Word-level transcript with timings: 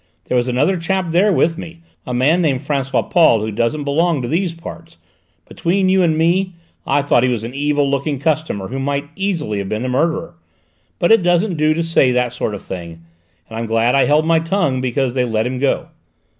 There 0.25 0.35
was 0.35 0.47
another 0.47 0.77
chap 0.79 1.11
there 1.11 1.31
with 1.31 1.59
me, 1.59 1.81
a 2.07 2.11
man 2.11 2.41
named 2.41 2.61
François 2.61 3.07
Paul 3.07 3.41
who 3.41 3.51
doesn't 3.51 3.83
belong 3.83 4.23
to 4.23 4.27
these 4.27 4.51
parts; 4.51 4.97
between 5.47 5.89
you 5.89 6.01
and 6.01 6.17
me, 6.17 6.55
I 6.87 7.03
thought 7.03 7.21
he 7.21 7.29
was 7.29 7.43
an 7.43 7.53
evil 7.53 7.87
looking 7.87 8.17
customer 8.17 8.69
who 8.69 8.79
might 8.79 9.09
easily 9.15 9.59
have 9.59 9.69
been 9.69 9.83
the 9.83 9.89
murderer, 9.89 10.33
but 10.97 11.11
it 11.11 11.21
doesn't 11.21 11.53
do 11.55 11.75
to 11.75 11.83
say 11.83 12.11
that 12.13 12.33
sort 12.33 12.55
of 12.55 12.63
thing, 12.63 13.03
and 13.47 13.59
I'm 13.59 13.67
glad 13.67 13.93
I 13.93 14.05
held 14.05 14.25
my 14.25 14.39
tongue 14.39 14.81
because 14.81 15.13
they 15.13 15.23
let 15.23 15.45
him 15.45 15.59
go. 15.59 15.89